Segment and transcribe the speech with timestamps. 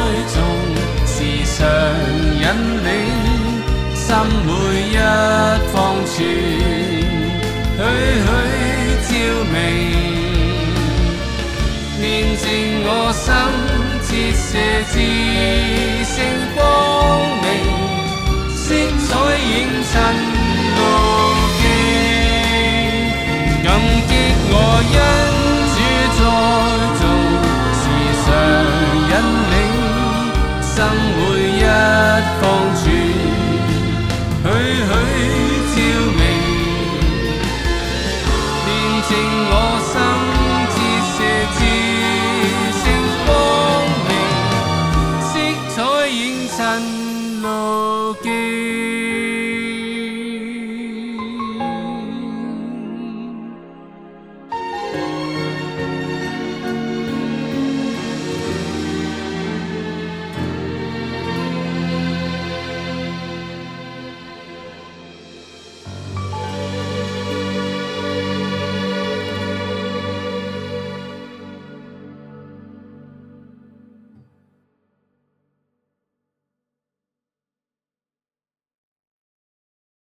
[14.92, 15.87] see.